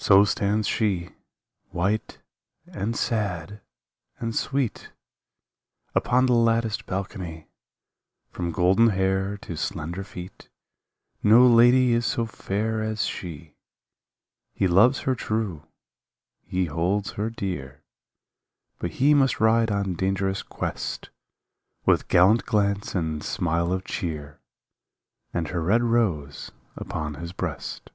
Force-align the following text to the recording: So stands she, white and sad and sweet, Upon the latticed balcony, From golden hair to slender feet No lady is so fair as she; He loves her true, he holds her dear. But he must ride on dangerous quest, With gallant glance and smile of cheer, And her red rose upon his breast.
So 0.00 0.24
stands 0.24 0.66
she, 0.66 1.10
white 1.70 2.18
and 2.66 2.96
sad 2.96 3.60
and 4.18 4.34
sweet, 4.34 4.90
Upon 5.94 6.24
the 6.24 6.32
latticed 6.32 6.86
balcony, 6.86 7.48
From 8.30 8.50
golden 8.52 8.90
hair 8.90 9.36
to 9.38 9.54
slender 9.56 10.04
feet 10.04 10.48
No 11.22 11.46
lady 11.46 11.92
is 11.92 12.06
so 12.06 12.24
fair 12.24 12.80
as 12.80 13.04
she; 13.06 13.56
He 14.54 14.66
loves 14.66 15.00
her 15.00 15.16
true, 15.16 15.66
he 16.42 16.66
holds 16.66 17.10
her 17.14 17.28
dear. 17.28 17.82
But 18.78 18.92
he 18.92 19.12
must 19.12 19.40
ride 19.40 19.70
on 19.70 19.94
dangerous 19.94 20.42
quest, 20.42 21.10
With 21.84 22.08
gallant 22.08 22.46
glance 22.46 22.94
and 22.94 23.22
smile 23.22 23.72
of 23.72 23.84
cheer, 23.84 24.40
And 25.34 25.48
her 25.48 25.60
red 25.60 25.82
rose 25.82 26.50
upon 26.76 27.14
his 27.14 27.32
breast. 27.32 27.90